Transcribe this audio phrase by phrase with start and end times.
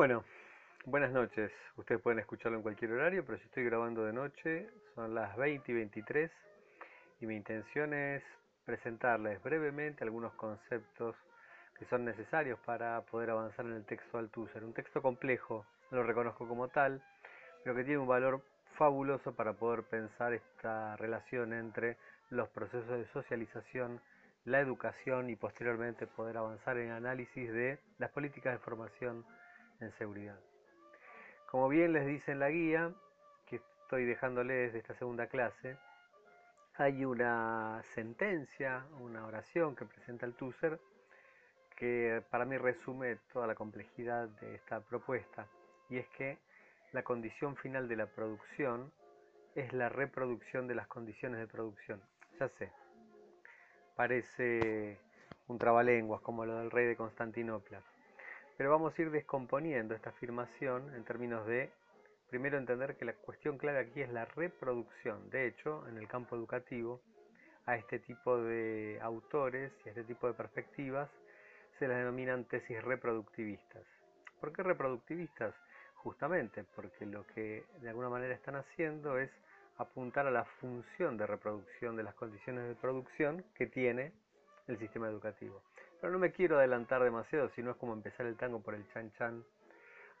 [0.00, 0.24] Bueno,
[0.86, 1.52] buenas noches.
[1.76, 5.70] Ustedes pueden escucharlo en cualquier horario, pero yo estoy grabando de noche, son las 20
[5.70, 6.30] y 23
[7.20, 8.22] y mi intención es
[8.64, 11.16] presentarles brevemente algunos conceptos
[11.78, 14.64] que son necesarios para poder avanzar en el texto Althusser.
[14.64, 17.02] Un texto complejo, lo reconozco como tal,
[17.62, 18.40] pero que tiene un valor
[18.78, 21.98] fabuloso para poder pensar esta relación entre
[22.30, 24.00] los procesos de socialización,
[24.46, 29.26] la educación y posteriormente poder avanzar en análisis de las políticas de formación
[29.80, 30.38] en seguridad.
[31.50, 32.92] Como bien les dice en la guía,
[33.46, 35.76] que estoy dejándoles de esta segunda clase,
[36.76, 40.80] hay una sentencia, una oración que presenta el Tusser
[41.80, 45.46] que para mí resume toda la complejidad de esta propuesta,
[45.88, 46.38] y es que
[46.92, 48.92] la condición final de la producción
[49.54, 52.02] es la reproducción de las condiciones de producción.
[52.38, 52.70] Ya sé,
[53.96, 55.00] parece
[55.48, 57.82] un trabalenguas como lo del rey de Constantinopla,
[58.60, 61.70] pero vamos a ir descomponiendo esta afirmación en términos de,
[62.28, 65.30] primero entender que la cuestión clave aquí es la reproducción.
[65.30, 67.00] De hecho, en el campo educativo,
[67.64, 71.08] a este tipo de autores y a este tipo de perspectivas
[71.78, 73.82] se las denominan tesis reproductivistas.
[74.38, 75.54] ¿Por qué reproductivistas?
[75.94, 79.30] Justamente porque lo que de alguna manera están haciendo es
[79.78, 84.12] apuntar a la función de reproducción de las condiciones de producción que tiene
[84.66, 85.62] el sistema educativo.
[86.00, 89.12] Pero no me quiero adelantar demasiado, sino es como empezar el tango por el chan
[89.12, 89.44] chan.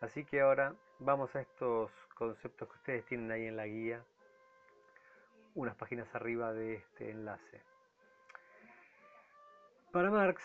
[0.00, 4.02] Así que ahora vamos a estos conceptos que ustedes tienen ahí en la guía,
[5.54, 7.62] unas páginas arriba de este enlace.
[9.90, 10.42] Para Marx,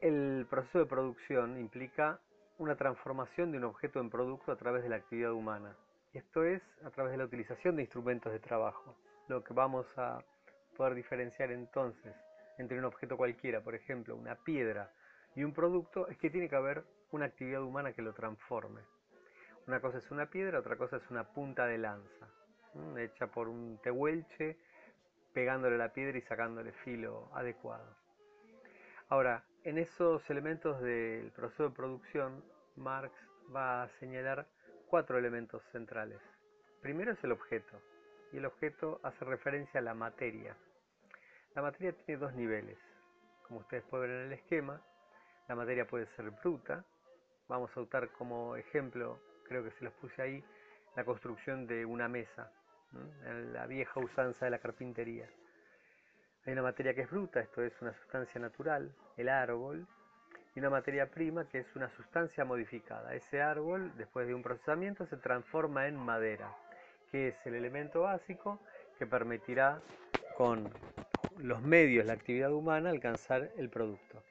[0.00, 2.20] el proceso de producción implica
[2.58, 5.76] una transformación de un objeto en producto a través de la actividad humana.
[6.12, 8.96] Y esto es a través de la utilización de instrumentos de trabajo.
[9.28, 10.22] Lo que vamos a
[10.76, 12.14] poder diferenciar entonces
[12.58, 14.90] entre un objeto cualquiera, por ejemplo, una piedra,
[15.34, 18.80] y un producto, es que tiene que haber una actividad humana que lo transforme.
[19.66, 22.28] Una cosa es una piedra, otra cosa es una punta de lanza,
[22.96, 24.56] hecha por un tehuelche,
[25.32, 27.96] pegándole la piedra y sacándole filo adecuado.
[29.08, 32.42] Ahora, en esos elementos del proceso de producción,
[32.76, 33.12] Marx
[33.54, 34.46] va a señalar
[34.88, 36.20] cuatro elementos centrales.
[36.80, 37.80] Primero es el objeto,
[38.32, 40.56] y el objeto hace referencia a la materia.
[41.56, 42.78] La materia tiene dos niveles.
[43.48, 44.78] Como ustedes pueden ver en el esquema,
[45.48, 46.84] la materia puede ser bruta.
[47.48, 49.18] Vamos a usar como ejemplo,
[49.48, 50.44] creo que se los puse ahí,
[50.96, 52.52] la construcción de una mesa,
[53.52, 55.30] la vieja usanza de la carpintería.
[56.44, 59.86] Hay una materia que es bruta, esto es una sustancia natural, el árbol,
[60.54, 63.14] y una materia prima que es una sustancia modificada.
[63.14, 66.54] Ese árbol, después de un procesamiento, se transforma en madera,
[67.10, 68.60] que es el elemento básico
[68.98, 69.80] que permitirá
[70.36, 70.70] con
[71.38, 74.22] los medios, la actividad humana, alcanzar el producto.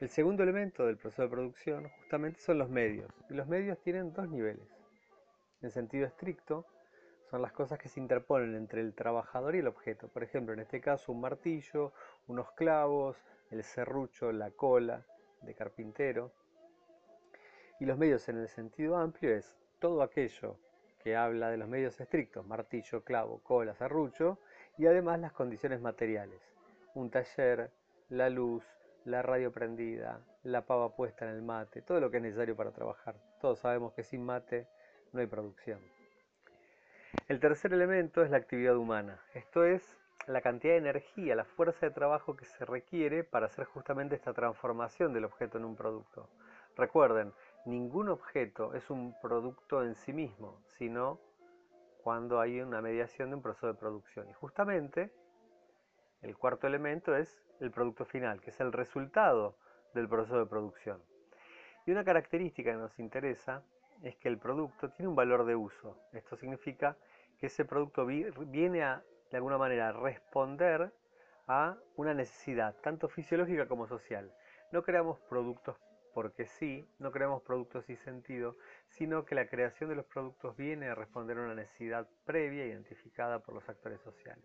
[0.00, 3.10] El segundo elemento del proceso de producción justamente son los medios.
[3.28, 4.66] Y los medios tienen dos niveles.
[5.60, 6.66] En sentido estricto,
[7.30, 10.08] son las cosas que se interponen entre el trabajador y el objeto.
[10.08, 11.92] Por ejemplo, en este caso, un martillo,
[12.26, 15.04] unos clavos, el serrucho, la cola
[15.42, 16.32] de carpintero.
[17.78, 20.56] Y los medios en el sentido amplio es todo aquello
[21.02, 24.38] que habla de los medios estrictos, martillo, clavo, cola, serrucho,
[24.80, 26.40] y además las condiciones materiales.
[26.94, 27.70] Un taller,
[28.08, 28.64] la luz,
[29.04, 32.72] la radio prendida, la pava puesta en el mate, todo lo que es necesario para
[32.72, 33.14] trabajar.
[33.42, 34.66] Todos sabemos que sin mate
[35.12, 35.80] no hay producción.
[37.28, 39.20] El tercer elemento es la actividad humana.
[39.34, 43.66] Esto es la cantidad de energía, la fuerza de trabajo que se requiere para hacer
[43.66, 46.30] justamente esta transformación del objeto en un producto.
[46.74, 47.34] Recuerden,
[47.66, 51.20] ningún objeto es un producto en sí mismo, sino
[52.02, 54.28] cuando hay una mediación de un proceso de producción.
[54.28, 55.12] Y justamente
[56.22, 59.56] el cuarto elemento es el producto final, que es el resultado
[59.94, 61.02] del proceso de producción.
[61.86, 63.62] Y una característica que nos interesa
[64.02, 65.96] es que el producto tiene un valor de uso.
[66.12, 66.96] Esto significa
[67.38, 70.92] que ese producto viene a, de alguna manera, responder
[71.46, 74.32] a una necesidad, tanto fisiológica como social.
[74.72, 75.76] No creamos productos
[76.14, 78.56] porque sí, no creamos productos sin sentido,
[78.88, 83.40] sino que la creación de los productos viene a responder a una necesidad previa identificada
[83.40, 84.44] por los actores sociales.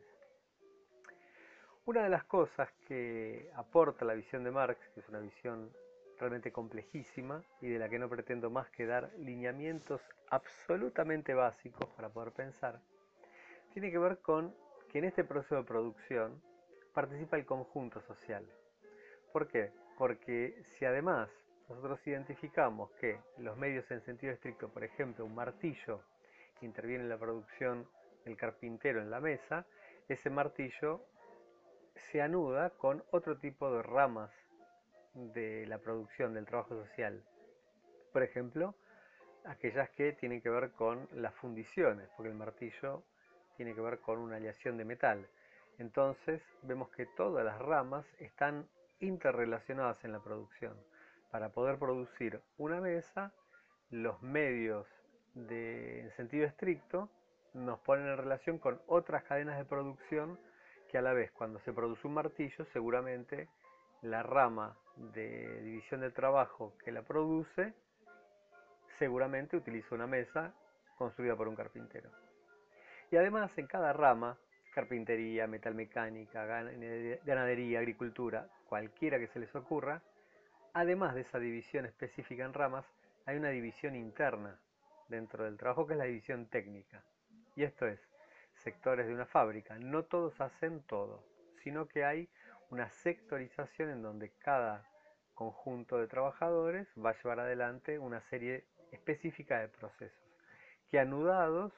[1.86, 5.72] Una de las cosas que aporta la visión de Marx, que es una visión
[6.19, 12.10] realmente complejísima y de la que no pretendo más que dar lineamientos absolutamente básicos para
[12.10, 12.81] poder pensar,
[13.74, 14.56] tiene que ver con
[14.89, 16.42] que en este proceso de producción
[16.94, 18.45] participa el conjunto social.
[19.31, 19.72] ¿Por qué?
[19.98, 21.30] Porque si además
[21.69, 26.01] nosotros identificamos que los medios en sentido estricto, por ejemplo, un martillo
[26.59, 27.88] que interviene en la producción
[28.23, 29.65] del carpintero en la mesa,
[30.07, 31.01] ese martillo
[31.95, 34.31] se anuda con otro tipo de ramas
[35.13, 37.23] de la producción del trabajo social.
[38.12, 38.75] Por ejemplo,
[39.45, 43.03] aquellas que tienen que ver con las fundiciones, porque el martillo
[43.56, 45.27] tiene que ver con una aleación de metal.
[45.77, 48.67] Entonces vemos que todas las ramas están
[49.00, 50.75] interrelacionadas en la producción.
[51.36, 53.34] Para poder producir una mesa,
[53.90, 54.88] los medios
[55.34, 57.10] de, en sentido estricto
[57.54, 60.40] nos ponen en relación con otras cadenas de producción
[60.90, 63.50] que a la vez cuando se produce un martillo seguramente
[64.02, 67.74] la rama de división del trabajo que la produce
[68.98, 70.54] seguramente utiliza una mesa
[70.98, 72.12] construida por un carpintero.
[73.12, 74.38] Y además en cada rama,
[74.74, 76.46] carpintería, metalmecánica,
[77.26, 80.02] ganadería, agricultura, cualquiera que se les ocurra,
[80.75, 82.86] además de esa división específica en ramas,
[83.25, 84.60] hay una división interna
[85.07, 87.01] dentro del trabajo que es la división técnica.
[87.56, 88.00] Y esto es,
[88.56, 91.24] sectores de una fábrica, no todos hacen todo,
[91.63, 92.27] sino que hay
[92.72, 94.86] una sectorización en donde cada
[95.33, 100.25] conjunto de trabajadores va a llevar adelante una serie específica de procesos
[100.92, 101.72] que anudados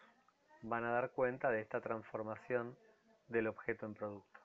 [0.64, 2.76] van a dar cuenta de esta transformación
[3.28, 4.37] del objeto en producto.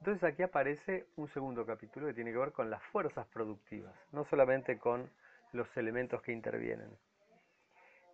[0.00, 4.24] Entonces aquí aparece un segundo capítulo que tiene que ver con las fuerzas productivas, no
[4.24, 5.10] solamente con
[5.52, 6.90] los elementos que intervienen.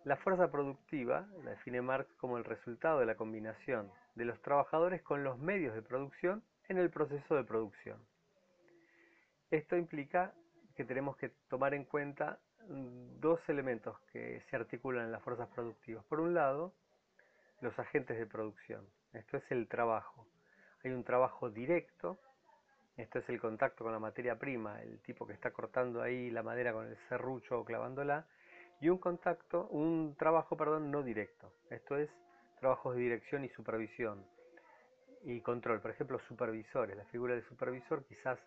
[0.03, 5.01] La fuerza productiva la define Marx como el resultado de la combinación de los trabajadores
[5.01, 7.97] con los medios de producción en el proceso de producción.
[9.49, 10.33] Esto implica
[10.75, 12.37] que tenemos que tomar en cuenta
[12.67, 16.03] mm, dos elementos que se articulan en las fuerzas productivas.
[16.05, 16.73] Por un lado,
[17.61, 18.85] los agentes de producción.
[19.13, 20.27] Esto es el trabajo.
[20.87, 22.17] Hay un trabajo directo,
[22.95, 26.43] esto es el contacto con la materia prima, el tipo que está cortando ahí la
[26.43, 28.25] madera con el serrucho o clavándola,
[28.79, 31.51] y un contacto, un trabajo, perdón, no directo.
[31.69, 32.09] Esto es
[32.61, 34.23] trabajos de dirección y supervisión
[35.25, 35.81] y control.
[35.81, 36.95] Por ejemplo, supervisores.
[36.95, 38.39] La figura de supervisor quizás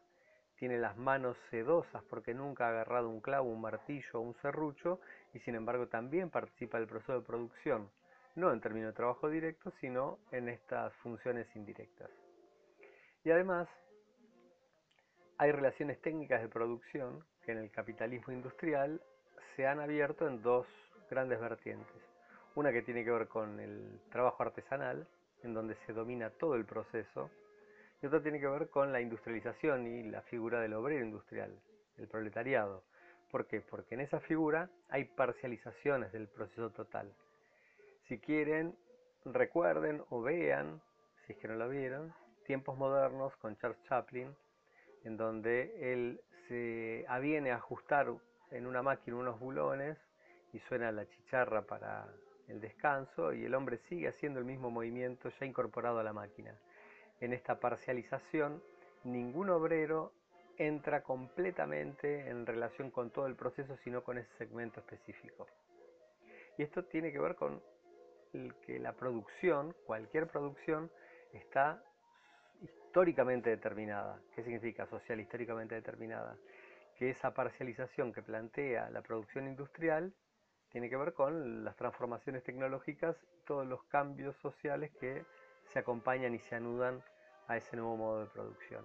[0.56, 4.98] tiene las manos sedosas porque nunca ha agarrado un clavo, un martillo o un serrucho
[5.34, 7.90] y sin embargo también participa del proceso de producción
[8.36, 12.10] no en términos de trabajo directo, sino en estas funciones indirectas.
[13.24, 13.68] Y además,
[15.36, 19.00] hay relaciones técnicas de producción que en el capitalismo industrial
[19.56, 20.66] se han abierto en dos
[21.10, 22.02] grandes vertientes.
[22.54, 25.06] Una que tiene que ver con el trabajo artesanal,
[25.42, 27.30] en donde se domina todo el proceso,
[28.02, 31.52] y otra tiene que ver con la industrialización y la figura del obrero industrial,
[31.98, 32.82] el proletariado.
[33.30, 33.60] ¿Por qué?
[33.60, 37.12] Porque en esa figura hay parcializaciones del proceso total.
[38.08, 38.74] Si quieren,
[39.24, 40.80] recuerden o vean,
[41.26, 42.12] si es que no lo vieron,
[42.50, 44.34] Tiempos Modernos con Charles Chaplin,
[45.04, 48.12] en donde él se aviene a ajustar
[48.50, 49.96] en una máquina unos bulones
[50.52, 52.08] y suena la chicharra para
[52.48, 56.52] el descanso y el hombre sigue haciendo el mismo movimiento ya incorporado a la máquina.
[57.20, 58.60] En esta parcialización,
[59.04, 60.12] ningún obrero
[60.58, 65.46] entra completamente en relación con todo el proceso, sino con ese segmento específico.
[66.58, 67.62] Y esto tiene que ver con
[68.66, 70.90] que la producción, cualquier producción,
[71.32, 71.84] está
[72.60, 74.20] históricamente determinada.
[74.34, 76.36] ¿Qué significa social históricamente determinada?
[76.96, 80.12] Que esa parcialización que plantea la producción industrial
[80.70, 85.24] tiene que ver con las transformaciones tecnológicas y todos los cambios sociales que
[85.64, 87.02] se acompañan y se anudan
[87.48, 88.84] a ese nuevo modo de producción.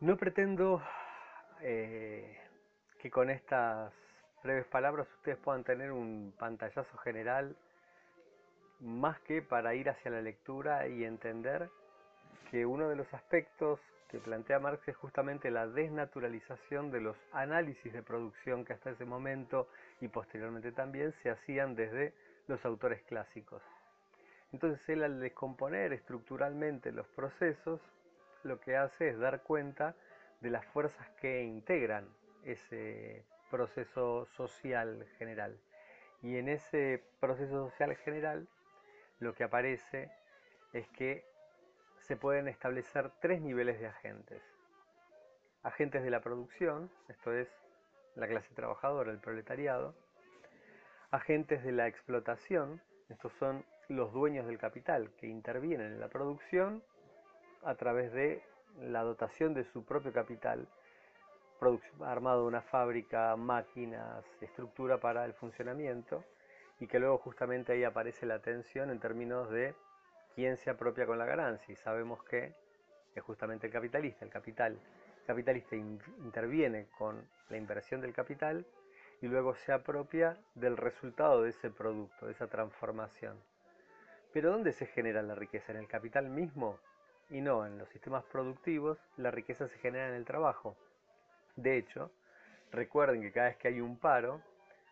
[0.00, 0.82] No pretendo
[1.60, 2.38] eh,
[2.98, 3.92] que con estas
[4.42, 7.56] breves palabras ustedes puedan tener un pantallazo general
[8.80, 11.68] más que para ir hacia la lectura y entender
[12.50, 17.92] que uno de los aspectos que plantea Marx es justamente la desnaturalización de los análisis
[17.92, 19.68] de producción que hasta ese momento
[20.00, 22.14] y posteriormente también se hacían desde
[22.46, 23.62] los autores clásicos.
[24.52, 27.80] Entonces él al descomponer estructuralmente los procesos,
[28.44, 29.94] lo que hace es dar cuenta
[30.40, 32.08] de las fuerzas que integran
[32.44, 35.58] ese proceso social general.
[36.22, 38.48] Y en ese proceso social general
[39.20, 40.10] lo que aparece
[40.72, 41.24] es que
[42.00, 44.42] se pueden establecer tres niveles de agentes.
[45.62, 47.48] Agentes de la producción, esto es
[48.14, 49.94] la clase trabajadora, el proletariado.
[51.10, 56.82] Agentes de la explotación, estos son los dueños del capital que intervienen en la producción
[57.64, 58.42] a través de
[58.80, 60.68] la dotación de su propio capital
[62.04, 66.24] armado una fábrica, máquinas, estructura para el funcionamiento
[66.80, 69.74] y que luego justamente ahí aparece la tensión en términos de
[70.34, 72.54] quién se apropia con la ganancia y sabemos que
[73.14, 74.78] es justamente el capitalista, el capital
[75.28, 78.64] capitalista interviene con la inversión del capital
[79.20, 83.36] y luego se apropia del resultado de ese producto, de esa transformación.
[84.32, 85.72] Pero ¿dónde se genera la riqueza?
[85.72, 86.78] ¿En el capital mismo?
[87.28, 90.76] Y no, en los sistemas productivos la riqueza se genera en el trabajo
[91.56, 92.10] De hecho,
[92.72, 94.40] recuerden que cada vez que hay un paro,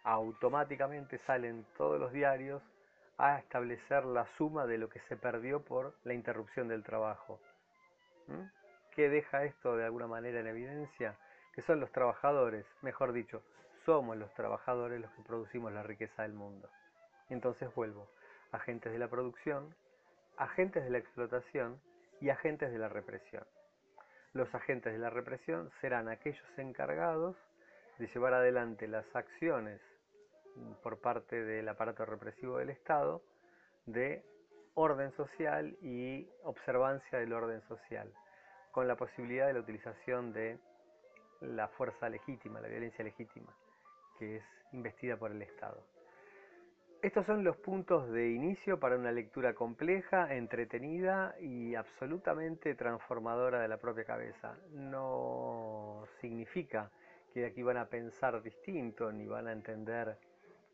[0.06, 2.62] automáticamente salen todos los diarios
[3.18, 7.40] a establecer la suma de lo que se perdió por la interrupción del trabajo.
[8.28, 8.44] ¿Mm?
[8.94, 11.16] ¿Qué deja esto de alguna manera en evidencia?
[11.54, 13.42] Que son los trabajadores, mejor dicho,
[13.84, 16.70] somos los trabajadores los que producimos la riqueza del mundo.
[17.28, 18.08] Entonces vuelvo,
[18.52, 19.74] agentes de la producción,
[20.36, 21.80] agentes de la explotación
[22.20, 23.44] y agentes de la represión.
[24.34, 27.34] Los agentes de la represión serán aquellos encargados
[27.98, 29.80] de llevar adelante las acciones
[30.82, 33.22] por parte del aparato represivo del Estado
[33.86, 34.24] de
[34.74, 38.12] orden social y observancia del orden social,
[38.72, 40.58] con la posibilidad de la utilización de
[41.40, 43.54] la fuerza legítima, la violencia legítima,
[44.18, 45.82] que es investida por el Estado.
[47.02, 53.68] Estos son los puntos de inicio para una lectura compleja, entretenida y absolutamente transformadora de
[53.68, 54.56] la propia cabeza.
[54.72, 56.90] No significa
[57.32, 60.16] que aquí van a pensar distinto ni van a entender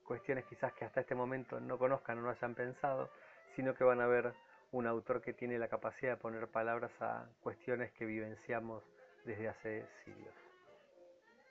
[0.05, 3.11] cuestiones quizás que hasta este momento no conozcan o no hayan pensado,
[3.55, 4.33] sino que van a ver
[4.73, 8.83] un autor que tiene la capacidad de poner palabras a cuestiones que vivenciamos
[9.25, 10.42] desde hace siglos.